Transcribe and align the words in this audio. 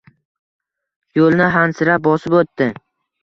Yo‘lni 1.19 1.49
hansirab 1.57 2.05
bosib 2.09 2.39
o‘tdi. 2.39 2.71